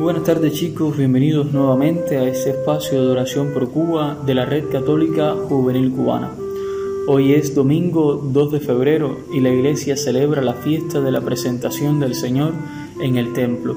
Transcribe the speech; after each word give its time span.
Buenas 0.00 0.24
tardes 0.24 0.54
chicos, 0.54 0.96
bienvenidos 0.96 1.52
nuevamente 1.52 2.16
a 2.16 2.24
este 2.24 2.52
espacio 2.52 3.02
de 3.02 3.10
oración 3.10 3.52
por 3.52 3.68
Cuba 3.68 4.16
de 4.24 4.34
la 4.34 4.46
Red 4.46 4.70
Católica 4.70 5.34
Juvenil 5.34 5.92
Cubana. 5.92 6.30
Hoy 7.06 7.34
es 7.34 7.54
domingo 7.54 8.14
2 8.14 8.52
de 8.52 8.60
febrero 8.60 9.18
y 9.30 9.40
la 9.40 9.50
iglesia 9.50 9.98
celebra 9.98 10.40
la 10.40 10.54
fiesta 10.54 11.02
de 11.02 11.12
la 11.12 11.20
presentación 11.20 12.00
del 12.00 12.14
Señor 12.14 12.54
en 12.98 13.18
el 13.18 13.34
templo. 13.34 13.76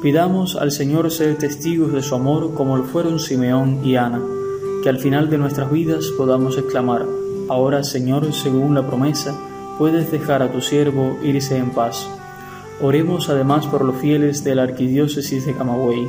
Pidamos 0.00 0.54
al 0.54 0.70
Señor 0.70 1.10
ser 1.10 1.36
testigos 1.36 1.92
de 1.92 2.04
su 2.04 2.14
amor 2.14 2.54
como 2.54 2.76
lo 2.76 2.84
fueron 2.84 3.18
Simeón 3.18 3.80
y 3.84 3.96
Ana, 3.96 4.22
que 4.84 4.88
al 4.88 5.00
final 5.00 5.30
de 5.30 5.38
nuestras 5.38 5.72
vidas 5.72 6.12
podamos 6.16 6.58
exclamar, 6.58 7.04
ahora 7.48 7.82
Señor, 7.82 8.32
según 8.34 8.76
la 8.76 8.86
promesa, 8.86 9.36
puedes 9.78 10.12
dejar 10.12 10.44
a 10.44 10.52
tu 10.52 10.60
siervo 10.60 11.18
irse 11.24 11.56
en 11.56 11.70
paz 11.70 12.08
Oremos 12.82 13.28
además 13.28 13.66
por 13.66 13.84
los 13.84 13.96
fieles 13.96 14.42
de 14.42 14.54
la 14.54 14.62
Arquidiócesis 14.62 15.44
de 15.44 15.54
Camagüey, 15.54 16.08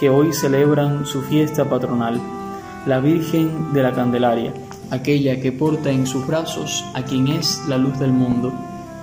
que 0.00 0.10
hoy 0.10 0.32
celebran 0.32 1.06
su 1.06 1.22
fiesta 1.22 1.68
patronal, 1.68 2.20
la 2.86 2.98
Virgen 2.98 3.72
de 3.72 3.84
la 3.84 3.92
Candelaria, 3.92 4.52
aquella 4.90 5.40
que 5.40 5.52
porta 5.52 5.92
en 5.92 6.08
sus 6.08 6.26
brazos 6.26 6.84
a 6.94 7.04
quien 7.04 7.28
es 7.28 7.62
la 7.68 7.78
luz 7.78 8.00
del 8.00 8.10
mundo, 8.10 8.52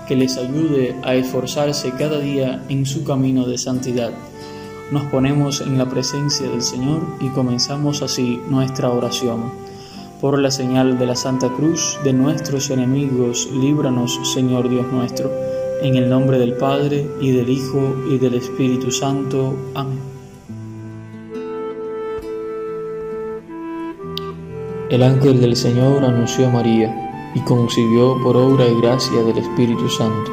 que 0.10 0.18
les 0.18 0.36
ayude 0.36 0.94
a 1.04 1.16
esforzarse 1.16 1.92
cada 1.98 2.20
día 2.20 2.62
en 2.68 2.86
su 2.86 3.06
camino 3.06 3.46
de 3.46 3.58
santidad. 3.58 4.12
Nos 4.92 5.04
ponemos 5.06 5.62
en 5.62 5.78
la 5.78 5.90
presencia 5.90 6.50
del 6.50 6.62
Señor 6.62 7.02
y 7.22 7.30
comenzamos 7.30 8.02
así 8.02 8.42
nuestra 8.50 8.90
oración. 8.90 9.54
Por 10.20 10.38
la 10.38 10.52
señal 10.52 11.00
de 11.00 11.06
la 11.06 11.16
Santa 11.16 11.48
Cruz 11.48 11.98
de 12.04 12.12
nuestros 12.12 12.70
enemigos, 12.72 13.48
líbranos, 13.54 14.20
Señor 14.34 14.70
Dios 14.70 14.88
nuestro 14.92 15.32
en 15.86 15.96
el 15.98 16.10
nombre 16.10 16.40
del 16.40 16.54
Padre, 16.54 17.06
y 17.22 17.32
del 17.32 17.48
Hijo, 17.48 17.96
y 18.10 18.18
del 18.18 18.34
Espíritu 18.34 18.90
Santo. 18.90 19.54
Amén. 19.76 20.00
El 24.90 25.04
ángel 25.04 25.40
del 25.40 25.56
Señor 25.56 26.04
anunció 26.04 26.48
a 26.48 26.50
María, 26.50 27.34
y 27.36 27.40
concibió 27.42 28.18
por 28.24 28.36
obra 28.36 28.68
y 28.68 28.82
gracia 28.82 29.22
del 29.22 29.38
Espíritu 29.38 29.88
Santo. 29.88 30.32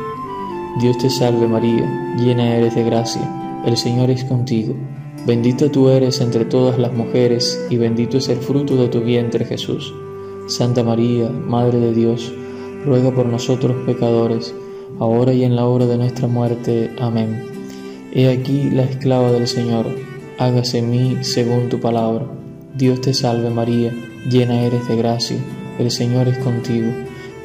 Dios 0.80 0.96
te 0.96 1.10
salve 1.10 1.46
María, 1.46 2.16
llena 2.16 2.56
eres 2.56 2.74
de 2.74 2.84
gracia, 2.84 3.62
el 3.66 3.76
Señor 3.76 4.08
es 4.08 4.24
contigo. 4.24 4.74
Bendita 5.26 5.70
tú 5.70 5.90
eres 5.90 6.22
entre 6.22 6.46
todas 6.46 6.78
las 6.78 6.94
mujeres, 6.94 7.62
y 7.68 7.76
bendito 7.76 8.16
es 8.16 8.30
el 8.30 8.38
fruto 8.38 8.76
de 8.76 8.88
tu 8.88 9.00
vientre 9.00 9.44
Jesús. 9.44 9.92
Santa 10.46 10.82
María, 10.82 11.28
Madre 11.28 11.78
de 11.78 11.92
Dios, 11.92 12.32
ruega 12.86 13.10
por 13.10 13.26
nosotros 13.26 13.76
pecadores, 13.84 14.54
ahora 14.98 15.32
y 15.32 15.44
en 15.44 15.56
la 15.56 15.66
hora 15.66 15.86
de 15.86 15.96
nuestra 15.96 16.28
muerte. 16.28 16.90
Amén. 17.00 17.52
He 18.14 18.28
aquí 18.28 18.70
la 18.70 18.82
esclava 18.82 19.32
del 19.32 19.48
Señor, 19.48 19.86
hágase 20.38 20.78
en 20.78 20.90
mí 20.90 21.16
según 21.22 21.68
tu 21.68 21.80
palabra. 21.80 22.26
Dios 22.76 23.00
te 23.00 23.14
salve 23.14 23.48
María, 23.50 23.92
llena 24.30 24.62
eres 24.62 24.86
de 24.86 24.96
gracia, 24.96 25.38
el 25.78 25.90
Señor 25.90 26.28
es 26.28 26.38
contigo, 26.38 26.90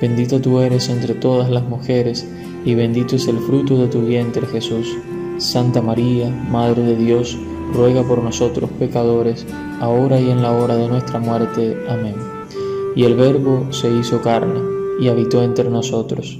bendita 0.02 0.42
tú 0.42 0.60
eres 0.60 0.90
entre 0.90 1.14
todas 1.14 1.50
las 1.50 1.64
mujeres, 1.64 2.28
y 2.66 2.76
bendito 2.76 3.16
es 3.16 3.28
el 3.28 3.40
fruto 3.40 3.78
de 3.78 3.88
tu 3.88 4.02
vientre 4.02 4.46
Jesús. 4.48 4.88
Santa 5.38 5.82
María, 5.82 6.30
Madre 6.30 6.84
de 6.84 6.96
Dios, 6.98 7.38
ruega 7.74 8.04
por 8.04 8.22
nosotros 8.22 8.70
pecadores, 8.78 9.46
ahora 9.80 10.20
y 10.20 10.30
en 10.30 10.42
la 10.42 10.52
hora 10.52 10.76
de 10.76 10.90
nuestra 10.90 11.20
muerte. 11.20 11.78
Amén. 11.88 12.16
Y 12.96 13.04
el 13.04 13.16
Verbo 13.16 13.72
se 13.72 13.90
hizo 13.90 14.22
carne, 14.22 14.60
y 15.00 15.08
habitó 15.08 15.44
entre 15.44 15.70
nosotros 15.70 16.40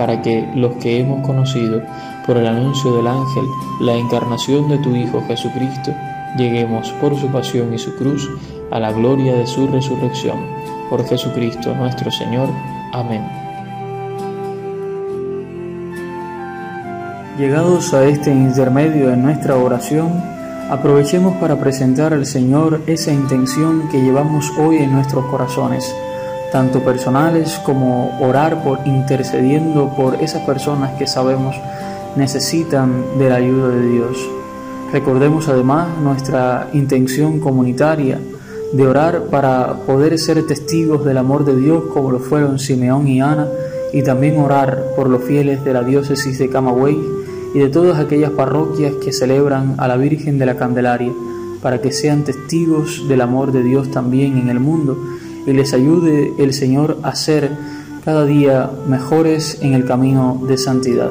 para 0.00 0.22
que 0.22 0.48
los 0.54 0.76
que 0.76 0.98
hemos 0.98 1.26
conocido 1.26 1.82
por 2.26 2.38
el 2.38 2.46
anuncio 2.46 2.96
del 2.96 3.06
ángel 3.06 3.44
la 3.80 3.92
encarnación 3.92 4.66
de 4.70 4.78
tu 4.78 4.96
Hijo 4.96 5.22
Jesucristo, 5.28 5.92
lleguemos 6.38 6.90
por 6.92 7.14
su 7.20 7.26
pasión 7.26 7.74
y 7.74 7.78
su 7.78 7.94
cruz 7.96 8.26
a 8.70 8.80
la 8.80 8.92
gloria 8.92 9.34
de 9.34 9.46
su 9.46 9.66
resurrección. 9.66 10.38
Por 10.88 11.06
Jesucristo 11.06 11.74
nuestro 11.74 12.10
Señor. 12.10 12.48
Amén. 12.94 13.28
Llegados 17.36 17.92
a 17.92 18.06
este 18.06 18.30
intermedio 18.30 19.08
de 19.08 19.18
nuestra 19.18 19.56
oración, 19.56 20.08
aprovechemos 20.70 21.36
para 21.36 21.60
presentar 21.60 22.14
al 22.14 22.24
Señor 22.24 22.80
esa 22.86 23.12
intención 23.12 23.90
que 23.90 24.00
llevamos 24.00 24.50
hoy 24.56 24.78
en 24.78 24.92
nuestros 24.92 25.26
corazones 25.26 25.94
tanto 26.50 26.80
personales 26.80 27.60
como 27.64 28.18
orar 28.20 28.62
por 28.62 28.80
intercediendo 28.86 29.94
por 29.96 30.16
esas 30.16 30.42
personas 30.42 30.92
que 30.98 31.06
sabemos 31.06 31.56
necesitan 32.16 33.18
de 33.18 33.28
la 33.28 33.36
ayuda 33.36 33.68
de 33.68 33.86
Dios. 33.88 34.18
Recordemos 34.92 35.48
además 35.48 35.88
nuestra 36.02 36.68
intención 36.72 37.38
comunitaria 37.38 38.18
de 38.72 38.86
orar 38.86 39.24
para 39.30 39.74
poder 39.86 40.18
ser 40.18 40.44
testigos 40.46 41.04
del 41.04 41.18
amor 41.18 41.44
de 41.44 41.56
Dios 41.56 41.84
como 41.92 42.10
lo 42.10 42.18
fueron 42.18 42.58
Simeón 42.58 43.06
y 43.08 43.20
Ana 43.20 43.46
y 43.92 44.02
también 44.02 44.38
orar 44.38 44.92
por 44.96 45.08
los 45.08 45.24
fieles 45.24 45.64
de 45.64 45.72
la 45.72 45.82
diócesis 45.82 46.38
de 46.38 46.48
Camagüey 46.48 46.98
y 47.54 47.58
de 47.58 47.68
todas 47.68 47.98
aquellas 47.98 48.30
parroquias 48.30 48.94
que 48.94 49.12
celebran 49.12 49.74
a 49.78 49.88
la 49.88 49.96
Virgen 49.96 50.38
de 50.38 50.46
la 50.46 50.56
Candelaria 50.56 51.12
para 51.62 51.80
que 51.80 51.92
sean 51.92 52.24
testigos 52.24 53.08
del 53.08 53.20
amor 53.20 53.52
de 53.52 53.62
Dios 53.62 53.90
también 53.90 54.38
en 54.38 54.48
el 54.48 54.60
mundo 54.60 54.96
y 55.46 55.52
les 55.52 55.72
ayude 55.72 56.32
el 56.38 56.52
Señor 56.52 56.98
a 57.02 57.14
ser 57.14 57.50
cada 58.04 58.24
día 58.24 58.70
mejores 58.88 59.58
en 59.60 59.74
el 59.74 59.84
camino 59.84 60.40
de 60.46 60.56
santidad. 60.56 61.10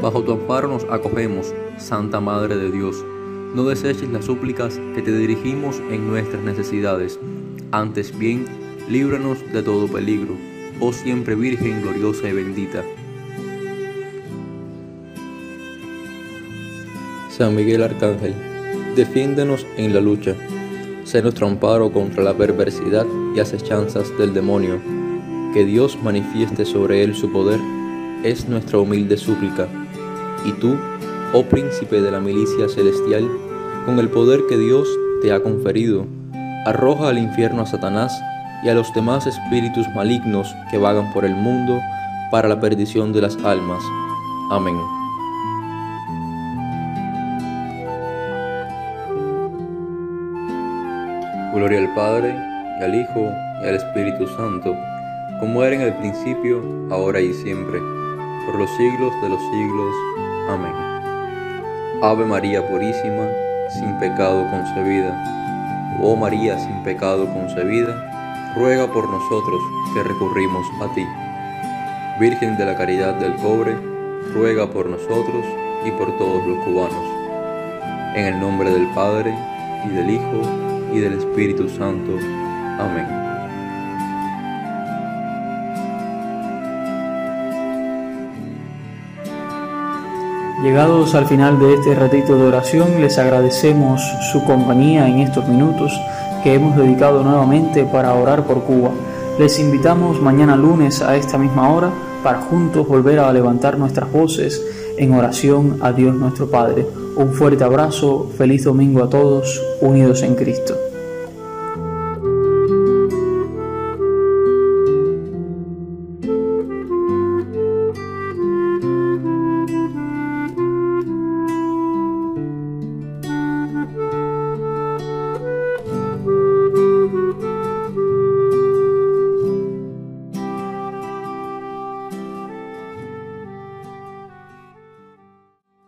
Bajo 0.00 0.22
tu 0.22 0.30
amparo 0.30 0.68
nos 0.68 0.84
acogemos, 0.84 1.52
Santa 1.76 2.20
Madre 2.20 2.56
de 2.56 2.70
Dios. 2.70 3.04
No 3.52 3.64
deseches 3.64 4.08
las 4.10 4.26
súplicas 4.26 4.80
que 4.94 5.02
te 5.02 5.10
dirigimos 5.10 5.80
en 5.90 6.06
nuestras 6.06 6.40
necesidades. 6.44 7.18
Antes 7.72 8.16
bien, 8.16 8.46
líbranos 8.88 9.38
de 9.52 9.60
todo 9.60 9.88
peligro, 9.88 10.36
oh 10.80 10.92
siempre 10.92 11.34
Virgen 11.34 11.82
gloriosa 11.82 12.28
y 12.28 12.32
bendita. 12.32 12.84
San 17.28 17.56
Miguel 17.56 17.82
Arcángel, 17.82 18.34
defiéndenos 18.94 19.66
en 19.76 19.94
la 19.94 20.00
lucha. 20.00 20.36
Sé 21.02 21.22
nuestro 21.22 21.48
amparo 21.48 21.90
contra 21.90 22.22
la 22.22 22.34
perversidad 22.34 23.06
y 23.34 23.40
acechanzas 23.40 24.16
del 24.16 24.32
demonio. 24.32 24.78
Que 25.54 25.64
Dios 25.64 25.98
manifieste 26.00 26.64
sobre 26.64 27.02
él 27.02 27.16
su 27.16 27.32
poder 27.32 27.58
es 28.22 28.48
nuestra 28.48 28.78
humilde 28.78 29.16
súplica 29.16 29.68
y 30.44 30.52
tú, 30.52 30.76
oh 31.32 31.44
príncipe 31.44 32.00
de 32.00 32.10
la 32.10 32.20
milicia 32.20 32.68
celestial, 32.68 33.28
con 33.86 33.98
el 33.98 34.08
poder 34.08 34.42
que 34.48 34.56
Dios 34.56 34.88
te 35.22 35.32
ha 35.32 35.40
conferido, 35.40 36.06
arroja 36.66 37.08
al 37.08 37.18
infierno 37.18 37.62
a 37.62 37.66
Satanás 37.66 38.12
y 38.62 38.68
a 38.68 38.74
los 38.74 38.92
demás 38.92 39.26
espíritus 39.26 39.86
malignos 39.94 40.54
que 40.70 40.78
vagan 40.78 41.12
por 41.12 41.24
el 41.24 41.34
mundo 41.34 41.80
para 42.30 42.48
la 42.48 42.60
perdición 42.60 43.12
de 43.12 43.22
las 43.22 43.36
almas. 43.44 43.82
Amén. 44.50 44.76
Gloria 51.54 51.78
al 51.78 51.94
Padre, 51.94 52.36
y 52.78 52.84
al 52.84 52.94
Hijo, 52.94 53.32
y 53.62 53.66
al 53.66 53.74
Espíritu 53.74 54.28
Santo, 54.28 54.76
como 55.40 55.64
era 55.64 55.76
en 55.76 55.82
el 55.82 55.94
principio, 55.94 56.62
ahora 56.90 57.20
y 57.20 57.32
siempre, 57.32 57.80
por 58.46 58.58
los 58.58 58.70
siglos 58.76 59.12
de 59.22 59.28
los 59.28 59.40
siglos. 59.40 59.94
Amén. 60.48 60.72
Ave 62.02 62.24
María 62.24 62.66
Purísima, 62.66 63.28
sin 63.68 63.98
pecado 63.98 64.46
concebida. 64.50 65.12
Oh 66.02 66.16
María 66.16 66.58
sin 66.58 66.82
pecado 66.82 67.26
concebida, 67.26 68.54
ruega 68.56 68.86
por 68.86 69.10
nosotros 69.10 69.60
que 69.92 70.02
recurrimos 70.02 70.66
a 70.80 70.94
ti. 70.94 71.04
Virgen 72.18 72.56
de 72.56 72.64
la 72.64 72.76
Caridad 72.76 73.14
del 73.14 73.34
Pobre, 73.34 73.76
ruega 74.32 74.66
por 74.66 74.86
nosotros 74.86 75.44
y 75.84 75.90
por 75.90 76.16
todos 76.16 76.46
los 76.46 76.64
cubanos. 76.64 77.04
En 78.16 78.26
el 78.26 78.40
nombre 78.40 78.70
del 78.70 78.88
Padre, 78.94 79.34
y 79.84 79.88
del 79.90 80.10
Hijo, 80.10 80.42
y 80.94 80.98
del 81.00 81.18
Espíritu 81.18 81.68
Santo. 81.68 82.12
Amén. 82.78 83.17
Llegados 90.62 91.14
al 91.14 91.26
final 91.26 91.60
de 91.60 91.74
este 91.74 91.94
ratito 91.94 92.36
de 92.36 92.42
oración, 92.42 93.00
les 93.00 93.16
agradecemos 93.16 94.02
su 94.32 94.42
compañía 94.42 95.06
en 95.06 95.20
estos 95.20 95.46
minutos 95.46 95.92
que 96.42 96.54
hemos 96.54 96.76
dedicado 96.76 97.22
nuevamente 97.22 97.84
para 97.84 98.12
orar 98.14 98.44
por 98.44 98.64
Cuba. 98.64 98.90
Les 99.38 99.60
invitamos 99.60 100.20
mañana 100.20 100.56
lunes 100.56 101.00
a 101.00 101.14
esta 101.14 101.38
misma 101.38 101.72
hora 101.72 101.92
para 102.24 102.40
juntos 102.40 102.88
volver 102.88 103.20
a 103.20 103.32
levantar 103.32 103.78
nuestras 103.78 104.10
voces 104.10 104.60
en 104.96 105.14
oración 105.14 105.78
a 105.80 105.92
Dios 105.92 106.16
nuestro 106.16 106.50
Padre. 106.50 106.84
Un 107.14 107.34
fuerte 107.34 107.62
abrazo, 107.62 108.28
feliz 108.36 108.64
domingo 108.64 109.04
a 109.04 109.08
todos, 109.08 109.62
unidos 109.80 110.24
en 110.24 110.34
Cristo. 110.34 110.87